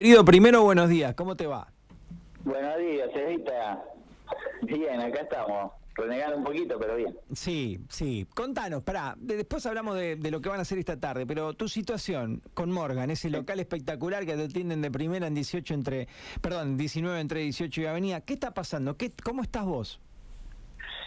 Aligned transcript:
Querido, 0.00 0.24
primero 0.24 0.62
buenos 0.62 0.88
días, 0.88 1.12
¿cómo 1.16 1.34
te 1.34 1.48
va? 1.48 1.72
Buenos 2.44 2.78
días, 2.78 3.10
Evita. 3.16 3.82
Bien, 4.62 5.00
acá 5.00 5.22
estamos. 5.22 5.72
Renegando 5.96 6.36
un 6.36 6.44
poquito, 6.44 6.78
pero 6.78 6.94
bien. 6.94 7.18
Sí, 7.32 7.80
sí. 7.88 8.24
Contanos, 8.32 8.84
pará, 8.84 9.16
después 9.18 9.66
hablamos 9.66 9.96
de, 9.96 10.16
lo 10.30 10.40
que 10.40 10.48
van 10.50 10.60
a 10.60 10.62
hacer 10.62 10.78
esta 10.78 11.00
tarde, 11.00 11.26
pero 11.26 11.52
tu 11.54 11.66
situación 11.66 12.40
con 12.54 12.70
Morgan, 12.70 13.10
ese 13.10 13.28
local 13.28 13.58
espectacular 13.58 14.24
que 14.24 14.36
te 14.36 14.44
atienden 14.44 14.82
de 14.82 14.92
primera 14.92 15.26
en 15.26 15.34
18 15.34 15.74
entre, 15.74 16.06
perdón, 16.40 16.76
19 16.76 17.18
entre 17.18 17.40
18 17.40 17.80
y 17.80 17.86
Avenida, 17.86 18.20
¿qué 18.20 18.34
está 18.34 18.54
pasando? 18.54 18.96
¿Qué, 18.96 19.10
¿Cómo 19.24 19.42
estás 19.42 19.64
vos? 19.64 20.00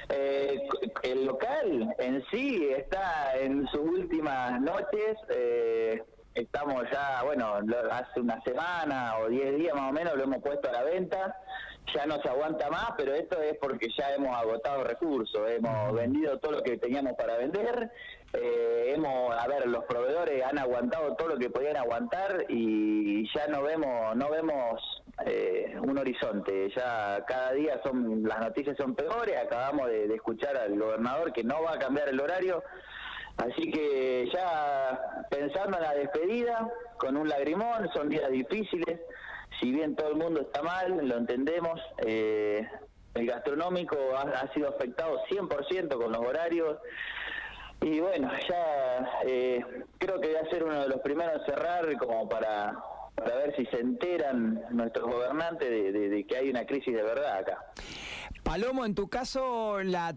Eh, 0.10 0.68
el 1.04 1.26
local 1.28 1.96
en 1.98 2.22
sí 2.30 2.68
está 2.78 3.40
en 3.40 3.66
sus 3.68 3.80
últimas 3.80 4.60
noches. 4.60 5.16
Eh, 5.30 6.04
estamos 6.34 6.84
ya, 6.92 7.24
bueno, 7.24 7.60
hace 7.92 8.20
una 8.20 8.42
semana 8.42 9.18
o 9.20 9.28
diez 9.28 9.56
días 9.58 9.76
más 9.76 9.90
o 9.90 9.94
menos 9.94 10.16
lo 10.16 10.24
hemos 10.24 10.42
puesto 10.42 10.70
a 10.70 10.72
la 10.72 10.84
venta, 10.84 11.36
ya 11.94 12.06
no 12.06 12.22
se 12.22 12.30
aguanta 12.30 12.70
más, 12.70 12.92
pero 12.98 13.14
esto 13.14 13.42
es 13.42 13.58
porque 13.58 13.90
ya 13.98 14.14
hemos 14.14 14.36
agotado 14.36 14.84
recursos, 14.84 15.50
hemos 15.50 15.94
vendido 15.94 16.40
todo 16.40 16.54
lo 16.54 16.64
que 16.64 16.78
teníamos 16.78 17.14
para 17.18 17.38
vender, 17.38 17.92
eh, 18.34 18.94
hemos, 18.96 19.36
a 19.36 19.46
ver, 19.48 19.68
los 19.68 19.84
proveedores 19.86 20.44
han 20.46 20.58
aguantado 20.58 21.16
todo 21.16 21.30
lo 21.30 21.38
que 21.38 21.50
podían 21.50 21.76
aguantar 21.76 22.46
y 22.48 23.30
ya 23.34 23.48
no 23.48 23.62
vemos, 23.64 24.16
no 24.16 24.30
vemos 24.30 25.04
eh, 25.26 25.76
un 25.82 25.98
horizonte, 25.98 26.70
ya 26.70 27.24
cada 27.28 27.52
día 27.52 27.82
son 27.84 28.24
las 28.24 28.40
noticias 28.40 28.78
son 28.78 28.96
peores, 28.96 29.38
acabamos 29.38 29.88
de 29.88 30.14
escuchar 30.16 30.56
al 30.56 30.80
gobernador 30.80 31.34
que 31.34 31.44
no 31.44 31.62
va 31.62 31.74
a 31.74 31.80
cambiar 31.80 32.08
el 32.08 32.22
horario, 32.22 32.64
Así 33.38 33.72
que 33.72 34.30
ya 34.32 35.26
pensando 35.30 35.78
en 35.78 35.84
la 35.84 35.94
despedida, 35.94 36.72
con 36.98 37.18
un 37.18 37.28
lagrimón, 37.28 37.90
son 37.94 38.10
días 38.10 38.30
difíciles, 38.30 39.00
si 39.60 39.72
bien 39.72 39.96
todo 39.96 40.10
el 40.10 40.16
mundo 40.16 40.42
está 40.42 40.62
mal, 40.62 41.08
lo 41.08 41.18
entendemos, 41.18 41.80
eh, 42.06 42.68
el 43.14 43.26
gastronómico 43.26 43.98
ha, 44.16 44.52
sido 44.54 44.70
afectado 44.70 45.20
100% 45.30 45.98
con 45.98 46.12
los 46.12 46.22
horarios, 46.22 46.78
y 47.82 48.00
bueno, 48.00 48.30
ya 48.48 49.22
eh, 49.26 49.66
creo 49.98 50.22
que 50.22 50.34
va 50.34 50.42
a 50.42 50.50
ser 50.50 50.64
uno 50.64 50.82
de 50.82 50.90
los 50.90 51.02
primeros 51.02 51.42
en 51.42 51.46
cerrar 51.46 51.98
como 51.98 52.30
para, 52.30 52.78
para 53.16 53.36
ver 53.38 53.56
si 53.56 53.66
se 53.66 53.80
enteran 53.80 54.64
nuestros 54.70 55.06
gobernantes 55.06 55.68
de, 55.70 55.92
de 55.92 56.24
que 56.26 56.38
hay 56.38 56.50
una 56.50 56.66
crisis 56.66 56.96
de 56.96 57.02
verdad 57.02 57.38
acá. 57.38 57.66
Palomo, 58.44 58.86
en 58.86 58.94
tu 58.94 59.08
caso, 59.08 59.82
la 59.84 60.16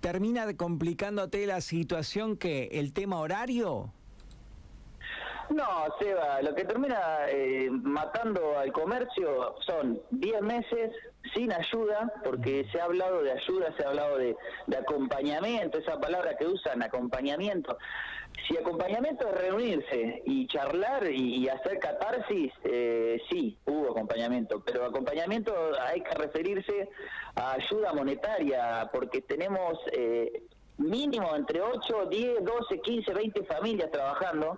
termina 0.00 0.52
complicándote 0.54 1.46
la 1.46 1.60
situación 1.60 2.36
que 2.36 2.68
el 2.72 2.92
tema 2.92 3.20
horario? 3.20 3.92
No, 5.50 5.64
Seba, 5.98 6.40
lo 6.42 6.54
que 6.54 6.64
termina 6.64 7.26
eh, 7.28 7.68
matando 7.70 8.56
al 8.56 8.72
comercio 8.72 9.56
son 9.66 10.00
10 10.10 10.42
meses 10.42 10.92
sin 11.34 11.52
ayuda, 11.52 12.12
porque 12.24 12.66
se 12.70 12.80
ha 12.80 12.84
hablado 12.84 13.20
de 13.24 13.32
ayuda, 13.32 13.74
se 13.76 13.84
ha 13.84 13.88
hablado 13.88 14.16
de, 14.16 14.36
acompañamiento, 14.78 15.78
esa 15.78 16.00
palabra 16.00 16.36
que 16.36 16.46
usan, 16.46 16.84
acompañamiento. 16.84 17.76
Si 18.46 18.56
acompañamiento 18.56 19.26
es 19.28 19.40
reunirse 19.40 20.22
y 20.24 20.46
charlar 20.46 21.10
y, 21.10 21.48
hacer 21.48 21.80
catarsis, 21.80 22.52
eh, 22.62 23.20
sí, 23.28 23.58
hubo 23.66 23.90
acompañamiento, 23.90 24.62
pero 24.64 24.84
acompañamiento 24.84 25.52
hay 25.80 26.00
que 26.00 26.14
referirse 26.14 26.88
a 27.34 27.54
ayuda 27.54 27.92
monetaria, 27.92 28.88
porque 28.92 29.20
tenemos 29.22 29.78
eh, 29.92 30.44
mínimo 30.78 31.34
entre 31.34 31.60
8, 31.60 32.06
10, 32.06 32.44
12, 32.44 32.80
15, 32.80 33.14
20 33.14 33.44
familias 33.44 33.90
trabajando 33.90 34.56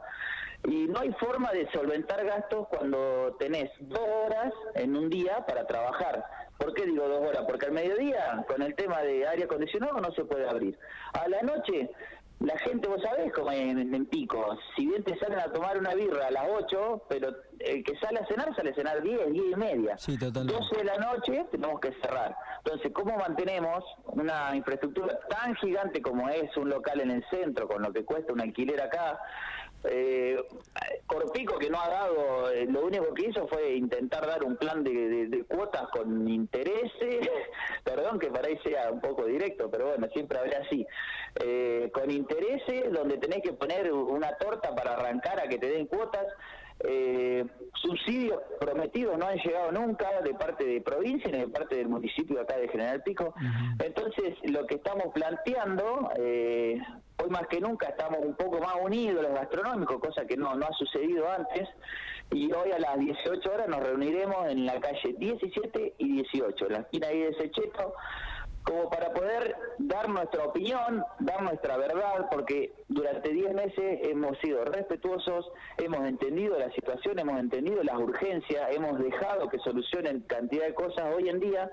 y 0.64 0.86
no 0.86 1.00
hay 1.00 1.12
forma 1.14 1.50
de 1.52 1.68
solventar 1.72 2.24
gastos 2.24 2.68
cuando 2.68 3.34
tenés 3.38 3.70
dos 3.80 4.08
horas 4.24 4.52
en 4.74 4.96
un 4.96 5.10
día 5.10 5.44
para 5.46 5.66
trabajar. 5.66 6.24
¿Por 6.56 6.72
qué 6.74 6.86
digo 6.86 7.08
dos 7.08 7.26
horas? 7.28 7.44
Porque 7.48 7.66
al 7.66 7.72
mediodía, 7.72 8.44
con 8.46 8.62
el 8.62 8.74
tema 8.74 9.00
de 9.02 9.26
aire 9.26 9.44
acondicionado, 9.44 10.00
no 10.00 10.12
se 10.12 10.24
puede 10.24 10.48
abrir. 10.48 10.78
A 11.14 11.26
la 11.28 11.42
noche, 11.42 11.90
la 12.38 12.58
gente, 12.58 12.88
vos 12.88 13.00
sabés, 13.02 13.32
como 13.32 13.50
en, 13.50 14.06
pico. 14.06 14.56
Si 14.76 14.86
bien 14.86 15.02
te 15.02 15.16
salen 15.18 15.38
a 15.38 15.52
tomar 15.52 15.78
una 15.78 15.94
birra 15.94 16.26
a 16.26 16.30
las 16.30 16.44
8, 16.48 17.04
pero 17.08 17.28
el 17.58 17.84
que 17.84 17.96
sale 17.96 18.20
a 18.20 18.26
cenar, 18.26 18.54
sale 18.54 18.70
a 18.70 18.74
cenar 18.74 19.02
10, 19.02 19.32
10 19.32 19.44
y 19.52 19.56
media. 19.56 19.98
Sí, 19.98 20.18
totalmente. 20.18 20.60
12 20.60 20.76
de 20.76 20.84
la 20.84 20.96
noche 20.98 21.46
tenemos 21.50 21.80
que 21.80 21.92
cerrar. 22.00 22.36
Entonces, 22.64 22.92
¿cómo 22.92 23.16
mantenemos 23.16 23.84
una 24.06 24.54
infraestructura 24.54 25.18
tan 25.28 25.54
gigante 25.56 26.02
como 26.02 26.28
es 26.28 26.56
un 26.56 26.68
local 26.68 27.00
en 27.00 27.10
el 27.12 27.24
centro, 27.30 27.68
con 27.68 27.82
lo 27.82 27.92
que 27.92 28.04
cuesta 28.04 28.32
un 28.32 28.40
alquiler 28.40 28.80
acá? 28.80 29.18
Eh, 29.84 30.36
Corpico 31.06 31.58
que 31.58 31.68
no 31.68 31.80
ha 31.80 31.88
dado, 31.88 32.50
eh, 32.50 32.66
lo 32.66 32.86
único 32.86 33.12
que 33.14 33.28
hizo 33.28 33.46
fue 33.48 33.74
intentar 33.74 34.26
dar 34.26 34.44
un 34.44 34.56
plan 34.56 34.82
de, 34.84 35.44
cuotas 35.48 35.88
con 35.88 36.28
intereses, 36.28 37.28
perdón 37.84 38.18
que 38.18 38.28
para 38.28 38.48
ahí 38.48 38.58
sea 38.62 38.90
un 38.90 39.00
poco 39.00 39.24
directo, 39.26 39.68
pero 39.70 39.88
bueno, 39.88 40.06
siempre 40.12 40.38
habrá 40.38 40.58
así, 40.58 40.86
eh, 41.40 41.90
con 41.92 42.10
intereses 42.10 42.92
donde 42.92 43.18
tenés 43.18 43.42
que 43.42 43.52
poner 43.52 43.92
una 43.92 44.36
torta 44.36 44.74
para 44.74 44.94
arrancar 44.94 45.40
a 45.40 45.48
que 45.48 45.58
te 45.58 45.68
den 45.68 45.86
cuotas, 45.86 46.26
eh, 46.80 47.44
subsidios 47.74 48.40
prometidos 48.60 49.18
no 49.18 49.26
han 49.26 49.38
llegado 49.38 49.72
nunca 49.72 50.20
de 50.22 50.34
parte 50.34 50.64
de 50.64 50.80
provincia 50.80 51.30
ni 51.30 51.38
de 51.38 51.48
parte 51.48 51.76
del 51.76 51.88
municipio 51.88 52.40
acá 52.40 52.56
de 52.56 52.68
General 52.68 53.02
Pico. 53.02 53.34
Entonces, 53.78 54.36
lo 54.44 54.66
que 54.66 54.76
estamos 54.76 55.12
planteando, 55.14 56.10
eh, 56.16 56.80
hoy 57.22 57.30
más 57.30 57.46
que 57.48 57.60
nunca 57.60 57.88
estamos 57.88 58.20
un 58.20 58.34
poco 58.34 58.58
más 58.60 58.76
unidos 58.82 59.22
los 59.22 59.32
gastronómicos, 59.32 60.00
cosa 60.00 60.26
que 60.26 60.36
no, 60.36 60.54
no 60.54 60.66
ha 60.66 60.72
sucedido 60.72 61.30
antes, 61.30 61.68
y 62.30 62.50
hoy 62.52 62.72
a 62.72 62.78
las 62.78 62.98
18 62.98 63.52
horas 63.52 63.68
nos 63.68 63.80
reuniremos 63.80 64.48
en 64.48 64.66
la 64.66 64.80
calle 64.80 65.14
17 65.18 65.94
y 65.98 66.12
18, 66.14 66.66
en 66.66 66.72
la 66.72 66.78
esquina 66.80 67.08
ahí 67.08 67.20
de 67.20 67.34
Secheto, 67.34 67.94
como 68.64 68.88
para 68.88 69.12
poder 69.12 69.56
dar 69.78 70.08
nuestra 70.08 70.44
opinión, 70.44 71.04
dar 71.18 71.42
nuestra 71.42 71.76
verdad, 71.76 72.28
porque 72.30 72.72
durante 72.88 73.30
10 73.30 73.54
meses 73.54 74.00
hemos 74.02 74.38
sido 74.38 74.64
respetuosos, 74.64 75.50
hemos 75.78 76.06
entendido 76.06 76.58
la 76.58 76.70
situación, 76.72 77.18
hemos 77.18 77.40
entendido 77.40 77.82
las 77.82 77.96
urgencias, 77.96 78.74
hemos 78.74 78.98
dejado 78.98 79.48
que 79.48 79.58
solucionen 79.58 80.20
cantidad 80.20 80.66
de 80.66 80.74
cosas. 80.74 81.14
Hoy 81.14 81.28
en 81.28 81.40
día 81.40 81.70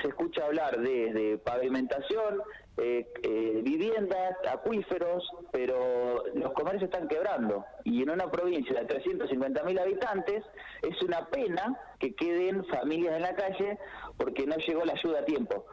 se 0.00 0.08
escucha 0.08 0.44
hablar 0.44 0.78
desde 0.78 1.38
pavimentación, 1.38 2.42
eh, 2.76 3.10
eh, 3.24 3.60
viviendas, 3.64 4.36
acuíferos, 4.48 5.28
pero 5.50 6.22
los 6.34 6.52
comercios 6.52 6.84
están 6.84 7.08
quebrando. 7.08 7.64
Y 7.82 8.02
en 8.02 8.10
una 8.10 8.30
provincia 8.30 8.80
de 8.80 8.86
350.000 8.86 9.80
habitantes 9.80 10.44
es 10.82 11.02
una 11.02 11.26
pena 11.26 11.76
que 11.98 12.14
queden 12.14 12.64
familias 12.66 13.16
en 13.16 13.22
la 13.22 13.34
calle 13.34 13.78
porque 14.16 14.46
no 14.46 14.56
llegó 14.56 14.84
la 14.84 14.92
ayuda 14.92 15.20
a 15.20 15.24
tiempo. 15.24 15.66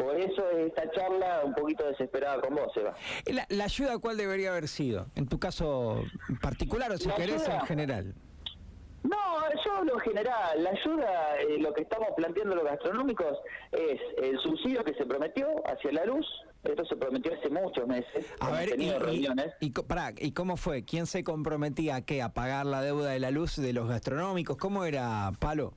Por 0.00 0.18
eso 0.18 0.48
esta 0.50 0.90
charla 0.92 1.42
un 1.44 1.54
poquito 1.54 1.86
desesperada 1.86 2.40
con 2.40 2.54
vos, 2.54 2.74
Eva. 2.74 2.94
¿La, 3.26 3.46
la 3.50 3.64
ayuda 3.64 3.98
cuál 3.98 4.16
debería 4.16 4.50
haber 4.50 4.66
sido? 4.66 5.06
¿En 5.14 5.26
tu 5.26 5.38
caso 5.38 6.02
particular 6.40 6.90
o 6.90 6.96
si 6.96 7.10
querés 7.10 7.46
en 7.46 7.60
general? 7.60 8.14
No, 9.02 9.16
yo 9.64 9.94
en 9.94 10.00
general. 10.00 10.62
La 10.62 10.70
ayuda, 10.70 11.36
eh, 11.40 11.58
lo 11.58 11.72
que 11.74 11.82
estamos 11.82 12.08
planteando 12.16 12.54
los 12.56 12.64
gastronómicos 12.64 13.38
es 13.72 14.00
el 14.22 14.38
subsidio 14.40 14.84
que 14.84 14.94
se 14.94 15.04
prometió 15.04 15.46
hacia 15.66 15.92
la 15.92 16.04
luz. 16.06 16.26
Esto 16.62 16.84
se 16.84 16.96
prometió 16.96 17.32
hace 17.34 17.48
muchos 17.48 17.86
meses. 17.86 18.26
A 18.40 18.50
ver, 18.50 18.78
y, 18.78 18.90
reuniones. 18.90 19.52
Y, 19.60 19.72
¿Y 20.18 20.32
cómo 20.32 20.56
fue? 20.56 20.84
¿Quién 20.84 21.06
se 21.06 21.24
comprometía 21.24 21.96
a 21.96 22.02
qué? 22.02 22.22
¿A 22.22 22.34
pagar 22.34 22.66
la 22.66 22.82
deuda 22.82 23.10
de 23.10 23.20
la 23.20 23.30
luz 23.30 23.56
de 23.56 23.72
los 23.72 23.88
gastronómicos? 23.88 24.56
¿Cómo 24.56 24.84
era, 24.84 25.32
Palo? 25.38 25.74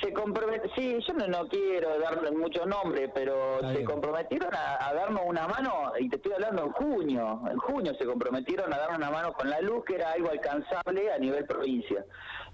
Se 0.00 0.12
compromete, 0.12 0.70
sí, 0.76 0.98
yo 1.06 1.14
no, 1.14 1.48
quiero 1.48 1.98
darle 1.98 2.30
muchos 2.30 2.66
nombres, 2.66 3.10
pero 3.14 3.58
se 3.72 3.84
comprometieron 3.84 4.50
a, 4.54 4.92
darnos 4.94 5.22
una 5.26 5.48
mano, 5.48 5.92
y 5.98 6.08
te 6.08 6.16
estoy 6.16 6.32
hablando 6.32 6.66
en 6.66 6.72
junio, 6.72 7.40
en 7.50 7.58
junio 7.58 7.94
se 7.94 8.04
comprometieron 8.04 8.72
a 8.72 8.78
darnos 8.78 8.98
una 8.98 9.10
mano 9.10 9.32
con 9.32 9.50
la 9.50 9.60
luz, 9.60 9.84
que 9.84 9.96
era 9.96 10.12
algo 10.12 10.30
alcanzable 10.30 11.12
a 11.12 11.18
nivel 11.18 11.44
provincia. 11.44 12.04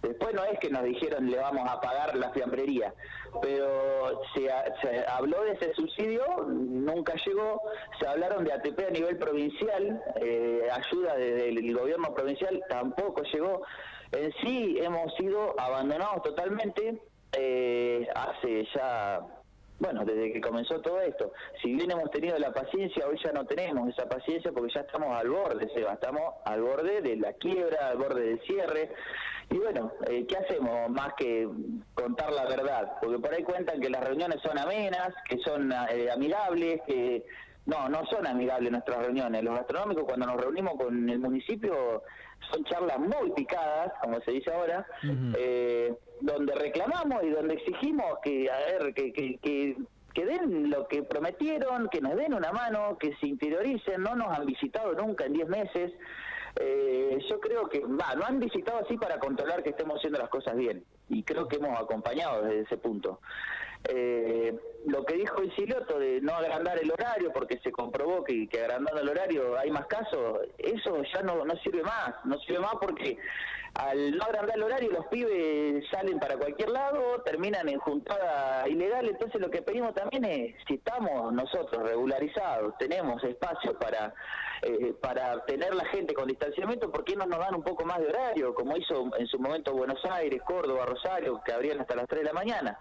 Después 0.03 0.35
no 0.35 0.45
es 0.45 0.59
que 0.61 0.71
nos 0.71 0.85
dijeron 0.85 1.31
le 1.31 1.39
vamos 1.39 1.69
a 1.69 1.81
pagar 1.81 2.17
la 2.17 2.31
fiambrería, 2.31 2.95
pero 3.43 4.23
se, 4.35 4.51
habló 5.07 5.43
de 5.43 5.53
ese 5.53 5.75
subsidio, 5.75 6.25
nunca 6.47 7.15
llegó, 7.27 7.61
se 7.99 8.07
hablaron 8.07 8.45
de 8.45 8.53
ATP 8.53 8.79
a 8.89 8.91
nivel 8.91 9.19
provincial, 9.19 10.03
eh, 10.17 10.69
ayuda 10.73 11.17
desde 11.17 11.49
el 11.49 11.75
gobierno 11.75 12.15
provincial, 12.15 12.63
tampoco 12.69 13.23
llegó. 13.23 13.63
En 14.13 14.33
sí 14.43 14.79
hemos 14.81 15.15
sido 15.17 15.59
abandonados 15.59 16.23
totalmente 16.23 17.01
eh, 17.33 18.07
hace 18.15 18.67
ya, 18.75 19.21
bueno, 19.79 20.05
desde 20.05 20.33
que 20.33 20.41
comenzó 20.41 20.81
todo 20.81 21.01
esto. 21.01 21.33
Si 21.63 21.75
bien 21.75 21.91
hemos 21.91 22.11
tenido 22.11 22.39
la 22.39 22.53
paciencia, 22.53 23.07
hoy 23.07 23.19
ya 23.23 23.33
no 23.33 23.45
tenemos 23.45 23.89
esa 23.89 24.09
paciencia 24.09 24.53
porque 24.53 24.73
ya 24.73 24.81
estamos 24.81 25.15
al 25.17 25.29
borde, 25.29 25.69
Seba, 25.75 25.95
estamos 25.95 26.35
al 26.45 26.63
borde 26.63 27.03
de 27.03 27.17
la 27.17 27.33
quiebra, 27.35 27.89
al 27.89 27.99
borde 27.99 28.23
del 28.23 28.41
cierre. 28.43 28.91
Y 29.51 29.59
bueno, 29.59 29.93
eh, 30.09 30.27
¿qué 30.27 30.37
hacemos 30.37 30.91
más 30.91 31.15
que 31.15 31.49
contar 31.95 32.33
la 32.33 32.47
verdad? 32.47 32.95
Porque 33.01 33.19
por 33.19 33.33
ahí 33.33 33.45
cuentan 33.45 33.81
que 33.81 33.91
las 33.91 34.03
reuniones 34.03 34.41
son 34.43 34.59
amenas, 34.59 35.15
que 35.29 35.39
son 35.39 35.73
eh, 35.91 36.11
amigables, 36.11 36.81
que 36.87 37.25
no, 37.67 37.89
no 37.89 38.07
son 38.07 38.27
amigables 38.27 38.71
nuestras 38.71 38.99
reuniones. 38.99 39.43
Los 39.43 39.57
gastronómicos 39.57 40.05
cuando 40.05 40.27
nos 40.27 40.41
reunimos 40.41 40.75
con 40.77 41.09
el 41.09 41.19
municipio 41.19 42.03
son 42.51 42.65
charlas 42.65 42.99
muy 42.99 43.33
picadas, 43.33 43.93
como 44.01 44.21
se 44.21 44.31
dice 44.31 44.53
ahora, 44.53 44.87
eh, 45.37 45.95
donde 46.21 46.55
reclamamos 46.55 47.25
y 47.25 47.31
donde 47.31 47.55
exigimos 47.55 48.19
que, 48.23 48.49
a 48.51 48.59
ver, 48.59 48.95
que, 48.95 49.13
que, 49.13 49.39
que, 49.39 49.77
que 50.15 50.25
den 50.25 50.71
lo 50.71 50.87
que 50.87 51.03
prometieron, 51.03 51.89
que 51.89 52.01
nos 52.01 52.15
den 52.15 52.35
una 52.35 52.53
mano, 52.53 52.97
que 52.99 53.15
se 53.17 53.27
interioricen, 53.27 54.03
no 54.03 54.15
nos 54.15 54.37
han 54.37 54.47
visitado 54.47 54.93
nunca 54.95 55.27
en 55.27 55.33
10 55.33 55.49
meses. 55.49 55.93
Eh, 56.59 57.19
yo 57.29 57.39
creo 57.41 57.69
que, 57.69 57.81
va, 57.81 58.15
no 58.15 58.25
han 58.25 58.39
visitado 58.39 58.79
así 58.79 58.97
para 58.97 59.19
controlar 59.19 59.63
que 59.63 59.71
estemos 59.71 59.97
haciendo 59.97 60.19
las 60.19 60.31
cosas 60.31 60.57
bien. 60.57 60.85
Y 61.09 61.23
creo 61.23 61.49
que 61.49 61.57
hemos 61.57 61.79
acompañado 61.79 62.43
desde 62.43 62.61
ese 62.61 62.77
punto. 62.79 63.21
Eh, 63.89 64.55
lo 64.87 65.05
que 65.05 65.15
dijo 65.15 65.41
el 65.41 65.55
Siloto 65.57 65.99
de 65.99 66.21
no 66.21 66.35
agrandar 66.35 66.79
el 66.79 66.91
horario 66.91 67.33
porque 67.33 67.59
se 67.59 67.73
comprobó 67.73 68.23
que, 68.25 68.49
que 68.49 68.61
agrandando 68.61 69.01
el 69.01 69.09
horario 69.09 69.59
hay 69.59 69.71
más 69.71 69.87
casos, 69.87 70.41
eso 70.59 71.03
ya 71.13 71.23
no, 71.23 71.45
no 71.45 71.57
sirve 71.57 71.83
más, 71.83 72.15
no 72.25 72.39
sirve 72.39 72.61
más 72.61 72.75
porque 72.81 73.19
al 73.75 74.17
no 74.17 74.25
agrandar 74.25 74.57
el 74.57 74.63
horario 74.63 74.91
los 74.91 75.07
pibes 75.07 75.85
salen 75.91 76.19
para 76.19 76.37
cualquier 76.37 76.71
lado, 76.71 77.21
terminan 77.25 77.69
en 77.69 77.79
juntada 77.79 78.67
ilegal, 78.69 79.07
entonces 79.09 79.41
lo 79.41 79.51
que 79.51 79.63
pedimos 79.63 79.95
también 79.95 80.25
es, 80.25 80.55
si 80.67 80.75
estamos 80.75 81.33
nosotros 81.33 81.83
regularizados, 81.83 82.79
tenemos 82.79 83.23
espacio 83.25 83.79
para, 83.79 84.15
eh, 84.63 84.95
para 85.01 85.45
tener 85.45 85.75
la 85.75 85.85
gente 85.87 86.15
con 86.15 86.29
distanciamiento, 86.29 86.91
¿por 86.91 87.05
qué 87.05 87.17
no 87.17 87.27
nos 87.27 87.39
dan 87.39 87.57
un 87.57 87.63
poco 87.63 87.85
más 87.85 87.99
de 87.99 88.07
horario, 88.07 88.55
como 88.55 88.77
hizo 88.77 89.11
en 89.19 89.27
su 89.27 89.39
momento 89.39 89.75
Buenos 89.75 90.03
Aires, 90.05 90.41
Córdoba, 90.43 90.87
Rosario, 90.87 91.41
que 91.45 91.53
abrían 91.53 91.81
hasta 91.81 91.97
las 91.97 92.07
3 92.07 92.23
de 92.23 92.27
la 92.27 92.33
mañana? 92.33 92.79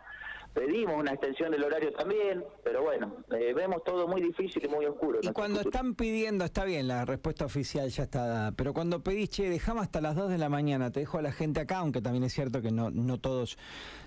Pedimos 0.56 0.96
una 0.98 1.12
extensión 1.12 1.52
del 1.52 1.64
horario 1.64 1.92
también, 1.92 2.44
pero 2.64 2.82
bueno, 2.82 3.18
eh, 3.38 3.54
vemos 3.54 3.84
todo 3.84 4.08
muy 4.08 4.22
difícil 4.22 4.64
y 4.64 4.68
muy 4.70 4.86
oscuro. 4.86 5.20
Y 5.22 5.28
cuando 5.34 5.60
están 5.60 5.96
pidiendo, 5.96 6.46
está 6.46 6.64
bien, 6.64 6.88
la 6.88 7.04
respuesta 7.04 7.44
oficial 7.44 7.90
ya 7.90 8.04
está 8.04 8.26
dada, 8.26 8.52
pero 8.54 8.74
cuando 8.74 9.04
pedís, 9.04 9.30
che, 9.30 9.50
dejamos 9.50 9.84
hasta 9.84 10.00
las 10.00 10.16
2 10.16 10.30
de 10.30 10.38
la 10.38 10.48
mañana, 10.48 10.92
te 10.92 11.02
dejo 11.02 11.18
a 11.18 11.22
la 11.22 11.34
gente 11.34 11.60
acá, 11.60 11.80
aunque 11.80 12.02
también 12.02 12.24
es 12.24 12.34
cierto 12.34 12.62
que 12.62 12.72
no, 12.72 12.90
no 12.90 13.20
todos 13.20 13.58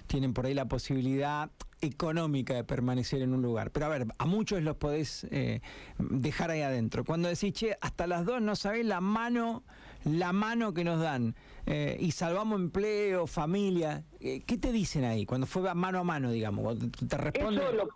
tienen 0.07 0.33
por 0.33 0.47
ahí 0.47 0.55
la 0.55 0.65
posibilidad 0.65 1.51
económica 1.83 2.55
de 2.55 2.65
permanecer 2.65 3.21
en 3.21 3.35
un 3.35 3.43
lugar. 3.43 3.71
Pero 3.71 3.87
a 3.87 3.91
ver, 3.91 4.07
a 4.17 4.25
muchos 4.25 4.63
los 4.63 4.77
podés 4.77 5.25
eh, 5.31 5.61
dejar 5.99 6.51
ahí 6.51 6.63
adentro. 6.63 7.05
Cuando 7.05 7.29
decís, 7.29 7.53
che, 7.53 7.77
hasta 7.83 8.07
las 8.07 8.25
2 8.25 8.41
no 8.41 8.57
sabés 8.57 8.87
la 8.87 9.03
mano 9.03 9.65
la 10.05 10.33
mano 10.33 10.73
que 10.73 10.85
nos 10.85 11.01
dan 11.01 11.35
eh, 11.67 11.97
y 12.01 12.13
salvamos 12.13 12.59
empleo, 12.61 13.27
familia. 13.27 14.05
Eh, 14.21 14.43
¿Qué 14.47 14.57
te 14.57 14.73
dicen 14.73 15.05
ahí 15.05 15.27
cuando 15.27 15.47
fue 15.47 15.75
mano 15.75 16.01
a 16.01 16.05
mano, 16.05 16.31
digamos? 16.31 16.79
te 17.09 17.17
responden... 17.17 17.63
Eso 17.63 17.89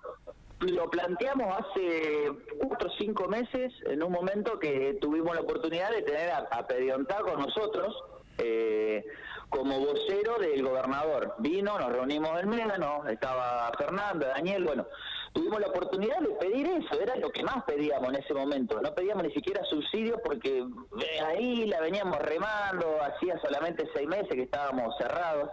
lo, 0.61 0.89
planteamos 0.91 1.59
hace 1.59 2.31
cuatro 2.61 2.89
o 2.89 2.93
cinco 2.97 3.27
meses, 3.27 3.73
en 3.87 4.01
un 4.03 4.13
momento 4.13 4.61
que 4.61 4.97
tuvimos 5.01 5.35
la 5.35 5.41
oportunidad 5.41 5.91
de 5.91 6.03
tener 6.03 6.31
a, 6.31 6.49
a 6.53 7.23
con 7.23 7.41
nosotros. 7.41 7.95
Eh, 8.39 9.05
como 9.53 9.79
vocero 9.81 10.39
del 10.39 10.63
gobernador. 10.63 11.35
Vino, 11.39 11.79
nos 11.79 11.93
reunimos 11.93 12.41
en 12.41 12.49
Médano, 12.49 13.05
estaba 13.07 13.71
Fernando, 13.77 14.27
Daniel, 14.27 14.65
bueno, 14.65 14.87
tuvimos 15.33 15.61
la 15.61 15.69
oportunidad 15.69 16.19
de 16.21 16.29
pedir 16.35 16.67
eso, 16.67 17.01
era 17.01 17.17
lo 17.17 17.31
que 17.31 17.43
más 17.43 17.65
pedíamos 17.65 18.09
en 18.11 18.23
ese 18.23 18.35
momento, 18.35 18.81
no 18.81 18.95
pedíamos 18.95 19.25
ni 19.25 19.33
siquiera 19.33 19.65
subsidios 19.65 20.21
porque 20.25 20.59
eh, 20.59 21.21
ahí 21.27 21.67
la 21.67 21.81
veníamos 21.81 22.19
remando, 22.19 22.99
hacía 23.03 23.39
solamente 23.41 23.89
seis 23.95 24.09
meses 24.09 24.29
que 24.29 24.43
estábamos 24.43 24.95
cerrados. 24.99 25.51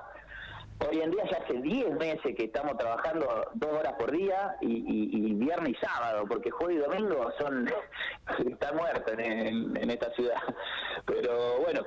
Hoy 0.89 1.01
en 1.01 1.11
día 1.11 1.25
ya 1.29 1.39
hace 1.43 1.55
10 1.55 1.91
meses 1.97 2.33
que 2.37 2.45
estamos 2.45 2.77
trabajando 2.77 3.51
dos 3.53 3.69
horas 3.69 3.93
por 3.99 4.11
día 4.11 4.55
y, 4.61 5.33
viernes 5.33 5.73
y 5.73 5.85
sábado, 5.85 6.23
porque 6.25 6.51
jueves 6.51 6.77
y 6.77 6.79
domingo 6.79 7.29
son 7.37 7.67
está 8.49 8.71
muerto 8.71 9.11
en, 9.11 9.75
en, 9.75 9.89
esta 9.89 10.09
ciudad. 10.13 10.41
Pero 11.05 11.59
bueno, 11.59 11.85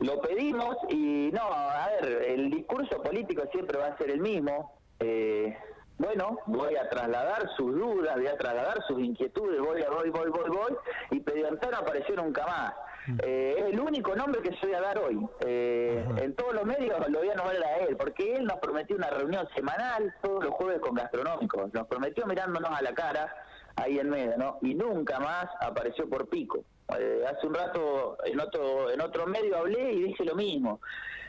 lo 0.00 0.20
pedimos 0.20 0.76
y 0.90 1.30
no, 1.32 1.40
a 1.40 1.88
ver, 1.88 2.22
el 2.28 2.50
discurso 2.50 3.02
político 3.02 3.44
siempre 3.50 3.78
va 3.78 3.86
a 3.86 3.96
ser 3.96 4.10
el 4.10 4.20
mismo. 4.20 4.78
Eh, 5.00 5.56
bueno, 5.98 6.40
voy 6.46 6.74
a 6.76 6.88
trasladar 6.88 7.48
sus 7.56 7.72
dudas, 7.74 8.16
voy 8.16 8.26
a 8.26 8.36
trasladar 8.36 8.82
sus 8.86 9.00
inquietudes, 9.00 9.60
voy, 9.60 9.82
a, 9.82 9.90
voy, 9.90 10.10
voy, 10.10 10.30
voy, 10.30 10.50
voy, 10.50 10.76
y 11.10 11.20
Pediantano 11.20 11.72
no 11.72 11.78
apareció 11.78 12.16
nunca 12.16 12.46
más. 12.46 12.74
Mm. 13.06 13.18
Eh, 13.22 13.54
es 13.58 13.64
el 13.74 13.80
único 13.80 14.16
nombre 14.16 14.40
que 14.42 14.56
se 14.56 14.66
voy 14.66 14.74
a 14.74 14.80
dar 14.80 14.98
hoy. 14.98 15.28
Eh, 15.46 16.04
en 16.16 16.34
todos 16.34 16.54
los 16.54 16.64
medios 16.64 16.98
lo 17.08 17.18
voy 17.18 17.30
a 17.30 17.34
nombrar 17.34 17.62
a 17.62 17.76
él, 17.78 17.96
porque 17.96 18.36
él 18.36 18.44
nos 18.44 18.58
prometió 18.58 18.96
una 18.96 19.10
reunión 19.10 19.46
semanal 19.54 20.12
todos 20.22 20.44
los 20.44 20.54
jueves 20.54 20.80
con 20.80 20.94
gastronómicos. 20.94 21.72
Nos 21.72 21.86
prometió 21.86 22.26
mirándonos 22.26 22.70
a 22.70 22.82
la 22.82 22.92
cara 22.94 23.32
ahí 23.76 23.98
en 23.98 24.10
medio, 24.10 24.36
¿no? 24.36 24.58
Y 24.62 24.74
nunca 24.74 25.20
más 25.20 25.46
apareció 25.60 26.08
por 26.08 26.28
pico. 26.28 26.64
Eh, 26.98 27.24
hace 27.30 27.46
un 27.46 27.54
rato 27.54 28.18
en 28.24 28.40
otro 28.40 28.90
en 28.90 29.00
otro 29.00 29.26
medio 29.26 29.58
hablé 29.58 29.92
y 29.92 30.02
dije 30.04 30.24
lo 30.24 30.34
mismo. 30.34 30.80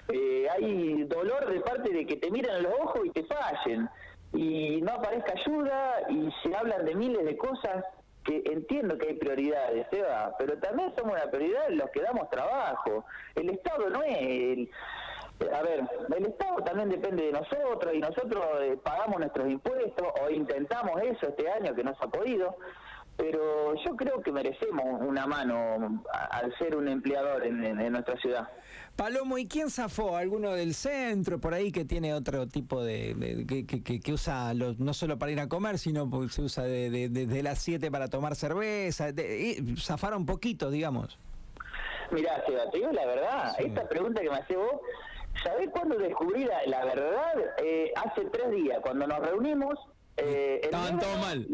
hay 0.07 1.03
dolor 1.03 1.51
de 1.51 1.59
parte 1.61 1.91
de 1.91 2.05
que 2.05 2.17
te 2.17 2.31
miren 2.31 2.51
a 2.51 2.59
los 2.59 2.73
ojos 2.73 3.01
y 3.05 3.09
te 3.09 3.23
fallen 3.25 3.89
y 4.33 4.81
no 4.81 4.93
aparezca 4.93 5.33
ayuda 5.33 6.01
y 6.09 6.29
se 6.43 6.55
hablan 6.55 6.85
de 6.85 6.95
miles 6.95 7.25
de 7.25 7.37
cosas 7.37 7.85
que 8.23 8.41
entiendo 8.45 8.97
que 8.97 9.09
hay 9.09 9.13
prioridades, 9.15 9.87
Eva, 9.91 10.35
pero 10.37 10.57
también 10.57 10.91
somos 10.97 11.13
una 11.13 11.29
prioridad 11.29 11.69
los 11.69 11.89
que 11.91 12.01
damos 12.01 12.29
trabajo. 12.29 13.05
El 13.35 13.51
Estado 13.51 13.89
no 13.89 14.03
es 14.03 14.17
el... 14.17 14.69
A 15.53 15.61
ver, 15.61 15.81
el 16.15 16.25
Estado 16.25 16.55
también 16.63 16.89
depende 16.89 17.25
de 17.25 17.33
nosotros 17.33 17.93
y 17.93 17.99
nosotros 17.99 18.43
eh, 18.61 18.77
pagamos 18.81 19.19
nuestros 19.19 19.49
impuestos 19.49 20.07
o 20.21 20.29
intentamos 20.29 21.01
eso 21.03 21.27
este 21.27 21.49
año 21.49 21.75
que 21.75 21.83
no 21.83 21.93
se 21.93 22.05
ha 22.05 22.07
podido, 22.07 22.55
pero 23.17 23.73
yo 23.83 23.95
creo 23.95 24.21
que 24.21 24.31
merecemos 24.31 24.85
una 25.01 25.25
mano 25.25 26.03
al 26.31 26.57
ser 26.57 26.75
un 26.75 26.87
empleador 26.87 27.45
en 27.45 27.91
nuestra 27.91 28.17
ciudad. 28.17 28.47
Palomo, 28.95 29.37
¿y 29.37 29.45
quién 29.45 29.69
zafó? 29.69 30.15
¿Alguno 30.15 30.53
del 30.53 30.73
centro 30.73 31.37
por 31.39 31.53
ahí 31.53 31.71
que 31.71 31.83
tiene 31.83 32.13
otro 32.13 32.47
tipo 32.47 32.81
de... 32.81 33.45
que, 33.45 33.65
que, 34.01 34.13
usa 34.13 34.53
no 34.53 34.93
solo 34.93 35.19
para 35.19 35.33
ir 35.33 35.39
a 35.41 35.49
comer, 35.49 35.77
sino 35.77 36.09
que 36.09 36.29
se 36.29 36.41
usa 36.41 36.63
desde 36.63 37.09
de, 37.09 37.43
las 37.43 37.59
7 37.59 37.91
para 37.91 38.07
tomar 38.07 38.35
cerveza? 38.35 39.07
zafaron 39.77 40.25
poquito, 40.25 40.69
digamos. 40.69 41.19
Mirá, 42.11 42.41
Seba, 42.45 42.69
te 42.71 42.77
digo 42.77 42.91
la 42.93 43.05
verdad, 43.05 43.55
esta 43.59 43.89
pregunta 43.89 44.21
que 44.21 44.29
me 44.29 44.37
hace 44.37 44.55
vos, 44.55 44.79
¿sabés 45.43 45.69
cuándo 45.71 45.97
descubrí 45.97 46.45
la, 46.45 46.85
verdad? 46.85 47.33
Eh, 47.63 47.91
hace 47.97 48.25
tres 48.25 48.51
días, 48.51 48.79
cuando 48.81 49.07
nos 49.07 49.19
reunimos 49.19 49.77
eh, 50.17 50.61
Estaban 50.63 50.99
todo 50.99 51.17
mal. 51.17 51.47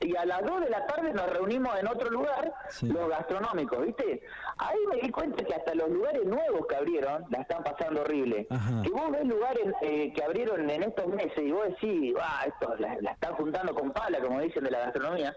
Y 0.00 0.16
a, 0.16 0.24
las 0.24 0.44
2 0.44 0.60
de 0.62 0.70
la 0.70 0.86
tarde 0.86 1.12
nos 1.12 1.30
reunimos 1.30 1.78
en 1.78 1.86
otro 1.86 2.10
lugar, 2.10 2.52
los 2.82 3.08
gastronómicos, 3.08 3.84
¿viste? 3.84 4.22
Ahí 4.58 4.78
me 4.88 5.00
di 5.00 5.10
cuenta 5.10 5.44
que 5.44 5.54
hasta 5.54 5.74
los 5.74 5.90
lugares 5.90 6.24
nuevos 6.24 6.66
que 6.66 6.76
abrieron 6.76 7.24
la 7.30 7.40
están 7.40 7.62
pasando 7.62 8.02
horrible. 8.02 8.46
Que 8.82 8.90
vos 8.90 9.10
ves 9.10 9.24
lugares 9.24 9.74
eh, 9.82 10.12
que 10.14 10.22
abrieron 10.22 10.68
en 10.68 10.82
estos 10.82 11.06
meses 11.08 11.38
y 11.38 11.52
vos 11.52 11.66
decís, 11.68 12.14
ah, 12.20 12.44
esto 12.46 12.74
la, 12.78 12.94
están 12.94 13.34
juntando 13.34 13.74
con 13.74 13.92
pala, 13.92 14.20
como 14.20 14.40
dicen 14.40 14.64
de 14.64 14.70
la 14.70 14.80
gastronomía. 14.80 15.34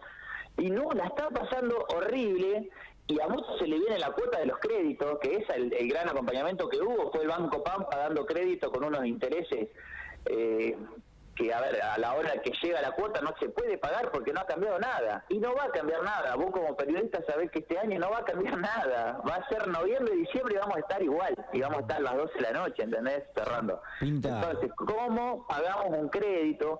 Y 0.57 0.69
no, 0.69 0.91
la 0.91 1.05
están 1.05 1.33
pasando 1.33 1.85
horrible 1.95 2.69
y 3.07 3.19
a 3.19 3.27
muchos 3.27 3.59
se 3.59 3.67
le 3.67 3.77
viene 3.77 3.99
la 3.99 4.11
cuota 4.11 4.39
de 4.39 4.47
los 4.47 4.57
créditos, 4.59 5.19
que 5.19 5.35
es 5.35 5.49
el, 5.49 5.73
el 5.73 5.89
gran 5.89 6.09
acompañamiento 6.09 6.69
que 6.69 6.77
hubo, 6.77 7.11
fue 7.11 7.21
el 7.21 7.27
Banco 7.27 7.63
Pampa 7.63 7.97
dando 7.97 8.25
crédito 8.25 8.71
con 8.71 8.83
unos 8.83 9.05
intereses 9.05 9.69
eh, 10.25 10.75
que 11.35 11.53
a 11.53 11.59
ver, 11.61 11.81
a 11.81 11.97
la 11.97 12.13
hora 12.13 12.31
que 12.41 12.51
llega 12.61 12.81
la 12.81 12.91
cuota 12.91 13.21
no 13.21 13.33
se 13.39 13.49
puede 13.49 13.77
pagar 13.77 14.09
porque 14.11 14.31
no 14.31 14.41
ha 14.41 14.45
cambiado 14.45 14.79
nada. 14.79 15.25
Y 15.29 15.39
no 15.39 15.53
va 15.53 15.65
a 15.65 15.69
cambiar 15.69 16.03
nada. 16.03 16.35
Vos 16.35 16.51
como 16.51 16.75
periodista 16.75 17.23
sabés 17.27 17.51
que 17.51 17.59
este 17.59 17.77
año 17.77 17.99
no 17.99 18.09
va 18.09 18.19
a 18.19 18.25
cambiar 18.25 18.57
nada. 18.57 19.21
Va 19.27 19.35
a 19.35 19.49
ser 19.49 19.67
noviembre, 19.67 20.15
diciembre 20.15 20.55
y 20.55 20.57
vamos 20.57 20.77
a 20.77 20.79
estar 20.79 21.03
igual. 21.03 21.35
Y 21.51 21.61
vamos 21.61 21.79
a 21.79 21.81
estar 21.81 21.97
a 21.97 22.01
las 22.01 22.15
12 22.15 22.33
de 22.35 22.41
la 22.41 22.51
noche, 22.51 22.83
¿entendés? 22.83 23.23
Cerrando. 23.35 23.81
Entonces, 24.01 24.71
¿cómo 24.75 25.45
pagamos 25.47 25.87
un 25.89 26.09
crédito? 26.09 26.79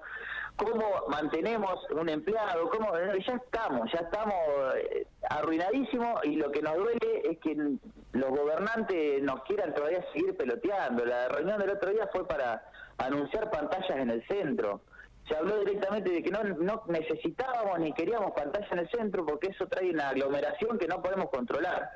¿Cómo 0.57 0.85
mantenemos 1.09 1.81
un 1.91 2.07
empleado? 2.07 2.69
¿Cómo? 2.69 2.93
Ya 2.95 3.33
estamos, 3.33 3.91
ya 3.91 3.99
estamos 3.99 4.35
eh, 4.75 5.05
arruinadísimos 5.29 6.23
y 6.23 6.37
lo 6.37 6.49
que 6.49 6.61
nos 6.61 6.75
duele 6.75 7.23
es 7.29 7.39
que 7.39 7.55
los 8.13 8.29
gobernantes 8.29 9.21
nos 9.21 9.43
quieran 9.43 9.73
todavía 9.73 10.05
seguir 10.13 10.35
peloteando. 10.37 11.03
La 11.03 11.27
reunión 11.27 11.59
del 11.59 11.71
otro 11.71 11.91
día 11.91 12.07
fue 12.11 12.25
para 12.25 12.63
anunciar 12.97 13.51
pantallas 13.51 13.97
en 13.97 14.09
el 14.09 14.25
centro. 14.27 14.79
Se 15.27 15.35
habló 15.35 15.59
directamente 15.59 16.09
de 16.09 16.23
que 16.23 16.31
no, 16.31 16.43
no 16.43 16.83
necesitábamos 16.87 17.79
ni 17.79 17.91
queríamos 17.93 18.31
pantallas 18.31 18.71
en 18.71 18.79
el 18.79 18.89
centro 18.89 19.25
porque 19.25 19.49
eso 19.49 19.67
trae 19.67 19.89
una 19.89 20.09
aglomeración 20.09 20.77
que 20.77 20.87
no 20.87 21.01
podemos 21.01 21.29
controlar. 21.31 21.89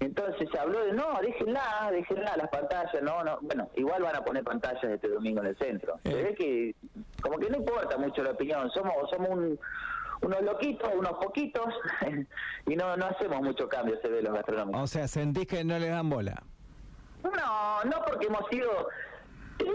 Entonces 0.00 0.48
se 0.50 0.58
habló 0.58 0.82
de, 0.84 0.92
no, 0.92 1.20
déjenla, 1.20 1.90
déjenla 1.92 2.36
las 2.36 2.48
pantallas, 2.48 3.02
no, 3.02 3.22
no, 3.22 3.38
bueno, 3.42 3.68
igual 3.76 4.02
van 4.02 4.16
a 4.16 4.24
poner 4.24 4.42
pantallas 4.42 4.82
este 4.82 5.08
domingo 5.08 5.40
en 5.40 5.48
el 5.48 5.58
centro. 5.58 6.00
Se 6.04 6.14
ve 6.14 6.34
que, 6.34 6.74
como 7.20 7.38
que 7.38 7.50
no 7.50 7.58
importa 7.58 7.98
mucho 7.98 8.22
la 8.22 8.30
opinión, 8.30 8.70
somos, 8.70 8.94
somos 9.10 9.28
unos 10.22 10.42
loquitos, 10.42 10.90
unos 10.94 11.12
poquitos, 11.12 11.66
y 12.66 12.76
no, 12.76 12.96
no 12.96 13.06
hacemos 13.06 13.42
mucho 13.42 13.68
cambio, 13.68 13.98
se 14.00 14.08
ve 14.08 14.22
los 14.22 14.32
gastronómicos. 14.32 14.82
O 14.82 14.86
sea, 14.86 15.06
sentís 15.06 15.46
que 15.46 15.64
no 15.64 15.78
le 15.78 15.88
dan 15.88 16.08
bola. 16.08 16.42
No, 17.22 17.84
no 17.84 18.04
porque 18.06 18.26
hemos 18.26 18.48
sido 18.50 18.88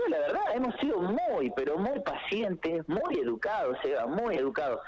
la 0.10 0.20
verdad, 0.20 0.42
hemos 0.54 0.75
sido 0.75 1.00
muy, 1.00 1.51
pero 1.56 1.77
muy 1.77 2.00
pacientes, 2.00 2.88
muy 2.88 3.20
educados, 3.20 3.77
Eva, 3.84 4.06
muy 4.06 4.36
educados. 4.36 4.82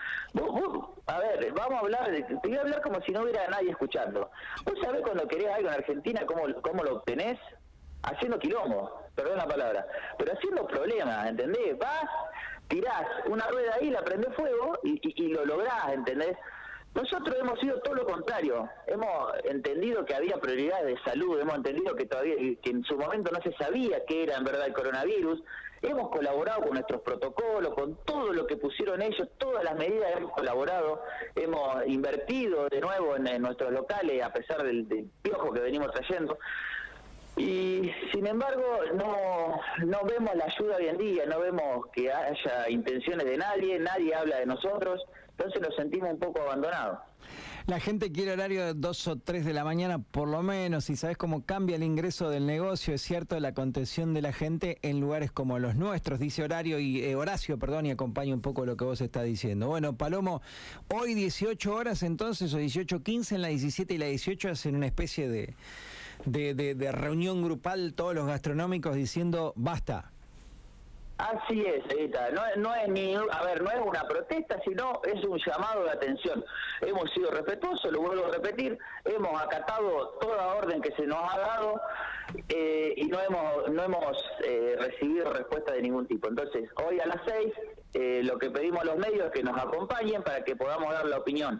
a 1.08 1.20
ver, 1.20 1.51
vamos 1.54 1.74
a 1.75 1.80
hablar, 1.80 2.12
te 2.12 2.48
voy 2.48 2.58
a 2.58 2.62
hablar 2.62 2.82
como 2.82 3.01
si 3.01 3.12
no 3.12 3.22
hubiera 3.22 3.48
nadie 3.48 3.72
escuchando. 3.72 4.30
¿Vos 4.66 4.75
sabés 4.82 5.01
cuando 5.01 5.27
querés 5.27 5.50
algo 5.50 5.70
en 5.70 5.75
Argentina, 5.75 6.22
cómo, 6.25 6.44
cómo 6.62 6.84
lo 6.84 6.98
obtenés? 6.98 7.39
Haciendo 8.04 8.39
quilombo, 8.39 9.04
perdón 9.16 9.38
la 9.38 9.48
palabra, 9.48 9.86
pero 10.18 10.34
haciendo 10.34 10.66
problemas, 10.68 11.27
¿entendés? 11.27 11.77
Vas, 11.77 12.06
tirás 12.68 13.06
una 13.27 13.48
rueda 13.48 13.75
ahí, 13.75 13.89
la 13.89 14.01
prendés 14.01 14.34
fuego 14.36 14.77
y, 14.84 15.00
y 15.04 15.27
lo 15.30 15.46
lográs, 15.46 15.89
¿entendés? 15.94 16.38
Nosotros 16.98 17.38
hemos 17.39 17.60
sido 17.60 17.80
todo 17.82 17.94
lo 17.94 18.06
contrario. 18.08 18.68
Hemos 18.88 19.32
entendido 19.44 20.04
que 20.04 20.16
había 20.16 20.38
prioridades 20.38 20.88
de 20.88 21.04
salud, 21.04 21.39
hemos 21.39 21.54
entendido 21.54 21.96
que 21.96 22.08
todavía 22.08 22.36
que 22.60 22.72
en 22.72 22.84
su 22.86 22.98
momento 22.98 23.32
no 23.32 23.39
se 23.39 23.51
sabía 23.51 24.04
qué 24.08 24.24
era 24.24 24.36
en 24.38 24.44
verdad 24.44 24.66
el 24.66 24.74
coronavirus. 24.74 25.44
Hemos 25.84 26.10
colaborado 26.10 26.63
con 26.63 26.72
nuestros 26.72 27.01
protocolos, 27.01 27.75
con 27.75 28.04
todo 28.04 28.34
lo 28.34 28.48
que 28.48 28.58
pusieron 28.58 29.04
ellos, 29.04 29.30
todas 29.38 29.63
las 29.63 29.75
medidas 29.75 30.12
hemos 30.18 30.32
colaborado, 30.32 31.04
hemos 31.36 31.86
invertido 31.86 32.68
de 32.68 32.82
nuevo 32.82 33.16
en, 33.16 33.44
nuestros 33.44 33.72
locales 33.72 34.24
a 34.24 34.34
pesar 34.34 34.63
del, 34.63 34.88
del 34.88 35.08
piojo 35.22 35.54
que 35.54 35.60
venimos 35.60 35.92
trayendo. 35.92 36.39
Y 37.36 37.92
sin 38.12 38.25
embargo, 38.25 38.80
no, 38.96 39.60
no 39.86 40.04
vemos 40.06 40.36
la 40.36 40.46
ayuda 40.46 40.77
hoy 40.77 40.88
en 40.88 40.98
día, 40.98 41.27
no 41.27 41.39
vemos 41.42 41.86
que 41.94 42.12
haya 42.12 42.68
intenciones 42.70 43.27
de 43.27 43.38
nadie, 43.38 43.77
nadie 43.77 44.16
habla 44.16 44.39
de 44.39 44.48
nosotros. 44.48 45.06
Entonces 45.38 45.62
nos 45.62 45.75
sentimos 45.75 46.10
un 46.12 46.20
poco 46.20 46.41
abandonados. 46.41 46.98
La 47.67 47.79
gente 47.82 48.13
quiere 48.13 48.32
horario 48.32 48.65
de 48.65 48.74
2 48.74 49.08
o 49.08 49.15
3 49.17 49.44
de 49.44 49.53
la 49.53 49.65
mañana 49.65 50.00
por 50.00 50.29
lo 50.29 50.41
menos 50.41 50.89
y 50.89 50.96
sabes 50.96 51.17
cómo 51.17 51.46
cambia 51.46 51.75
el 51.75 51.84
ingreso 51.84 52.29
del 52.29 52.46
negocio, 52.46 52.94
es 52.94 53.01
cierto, 53.01 53.38
la 53.41 53.53
contención 53.53 54.13
de 54.13 54.22
la 54.22 54.32
gente 54.32 54.77
en 54.84 55.01
lugares 55.01 55.32
como 55.34 55.60
los 55.60 55.75
nuestros, 55.75 56.17
dice 56.17 56.44
Horario 56.44 56.79
y 56.79 57.03
eh, 57.03 57.15
Horacio, 57.15 57.60
perdón, 57.60 57.86
y 57.86 57.91
acompaña 57.91 58.34
un 58.34 58.41
poco 58.41 58.65
lo 58.65 58.77
que 58.77 58.86
vos 58.86 59.01
estás 59.01 59.25
diciendo. 59.25 59.67
Bueno, 59.67 59.98
Palomo, 59.98 60.41
hoy 60.88 61.13
18 61.13 61.75
horas 61.75 62.03
entonces, 62.03 62.53
o 62.53 62.60
18.15 62.60 63.36
en 63.36 63.41
la 63.41 63.50
17 63.50 63.94
y 63.94 63.98
la 63.98 64.06
18 64.06 64.51
hacen 64.51 64.75
una 64.75 64.86
especie 64.86 65.27
de, 65.27 65.53
de, 66.25 66.53
de 66.53 66.91
reunión 66.94 67.44
grupal 67.44 67.94
todos 67.94 68.15
los 68.15 68.27
gastronómicos 68.27 68.96
diciendo 68.96 69.51
basta, 69.58 70.13
Así 71.17 71.65
es, 71.65 71.83
Edita. 71.91 72.29
No, 72.29 72.41
no, 72.57 72.75
es 72.75 72.88
ni, 72.89 73.15
a 73.15 73.43
ver, 73.43 73.63
no 73.63 73.71
es 73.71 73.79
una 73.83 74.03
protesta, 74.03 74.59
sino 74.63 75.01
es 75.03 75.24
un 75.24 75.39
llamado 75.39 75.86
de 75.86 75.91
atención. 75.91 76.45
Hemos 76.81 77.09
sido 77.12 77.31
respetuosos, 77.31 77.91
lo 77.91 78.01
vuelvo 78.01 78.27
a 78.27 78.31
repetir, 78.31 78.77
hemos 79.03 79.41
acatado 79.41 80.09
toda 80.21 80.55
orden 80.55 80.79
que 80.79 80.91
se 80.91 81.07
nos 81.07 81.17
ha 81.33 81.39
dado 81.39 81.81
eh, 82.50 82.93
y 82.97 83.05
no 83.05 83.19
hemos, 83.19 83.69
no 83.71 83.83
hemos 83.83 84.17
eh, 84.43 84.75
recibido 84.77 85.33
respuesta 85.33 85.74
de 85.74 85.81
ningún 85.81 86.05
tipo. 86.05 86.27
Entonces, 86.27 86.69
hoy 86.88 87.00
a 87.00 87.07
las 87.07 87.21
seis, 87.25 87.51
eh, 87.95 88.21
lo 88.24 88.38
que 88.38 88.51
pedimos 88.51 88.81
a 88.81 88.86
los 88.86 88.97
medios 88.97 89.25
es 89.25 89.31
que 89.31 89.43
nos 89.43 89.57
acompañen 89.57 90.21
para 90.21 90.43
que 90.43 90.55
podamos 90.55 90.93
dar 90.93 91.07
la 91.07 91.17
opinión. 91.17 91.59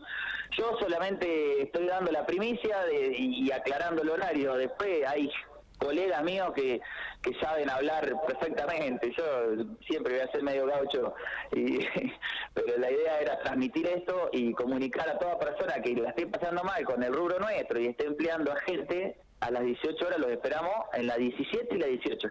Yo 0.52 0.78
solamente 0.80 1.64
estoy 1.64 1.88
dando 1.88 2.12
la 2.12 2.28
primicia 2.28 2.84
de, 2.84 3.12
y 3.18 3.52
aclarando 3.52 4.04
el 4.04 4.10
horario. 4.10 4.54
Después 4.54 5.04
hay 5.08 5.32
colegas 5.78 6.24
míos 6.24 6.52
que, 6.56 6.82
que 7.22 7.34
saben 7.36 7.70
hablar 7.70 8.12
perfectamente. 8.26 9.12
Yo 9.18 9.24
siempre 9.86 10.14
voy 10.14 10.22
a 10.28 10.32
ser 10.32 10.44
medio 10.44 10.66
gaucho, 10.66 11.14
y, 11.54 11.80
pero 12.54 12.78
la 12.78 12.92
idea 12.92 13.20
era 13.20 13.40
transmitir 13.40 13.88
esto 13.88 14.30
y 14.32 14.54
comunicar 14.54 15.10
a 15.10 15.18
toda 15.18 15.40
persona 15.40 15.82
que 15.82 15.96
la 15.96 16.10
esté 16.10 16.28
pasando 16.28 16.64
mal 16.64 16.84
con 16.86 17.04
el 17.04 17.14
rubro 17.14 17.40
nuestro 17.40 17.80
y 17.80 17.88
esté 17.88 18.06
empleando 18.06 18.52
a 18.52 18.56
gente, 18.62 19.18
a 19.40 19.52
las 19.52 19.64
18 19.64 20.06
horas 20.06 20.20
los 20.20 20.32
esperamos 20.32 20.74
en 20.94 21.08
la 21.08 21.18
17 21.18 21.76
y 21.76 21.78
la 21.78 21.88
18. 21.88 22.28